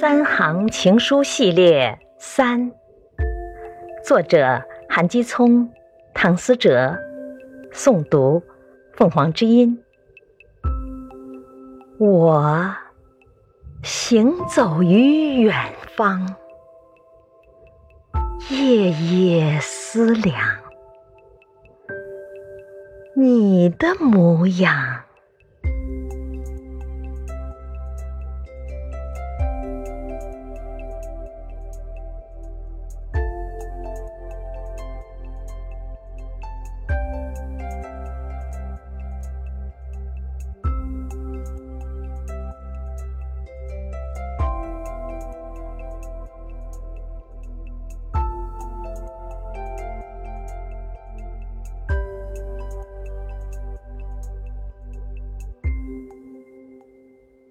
[0.00, 2.72] 三行情书系列三
[4.02, 5.70] 作者韩基聪，
[6.14, 6.96] 唐思哲，
[7.70, 8.42] 诵读
[8.94, 9.78] 凤凰之音。
[11.98, 12.74] 我
[13.82, 15.54] 行走于远
[15.94, 16.34] 方。
[18.48, 20.34] 夜夜思量。
[23.14, 25.04] 你的模样。